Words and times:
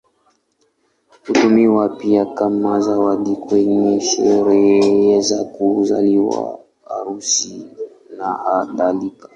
Hutumiwa 1.27 1.89
pia 1.89 2.25
kama 2.25 2.79
zawadi 2.81 3.35
kwenye 3.35 4.01
sherehe 4.01 5.21
za 5.21 5.43
kuzaliwa, 5.43 6.59
harusi, 6.89 7.67
nakadhalika. 8.17 9.29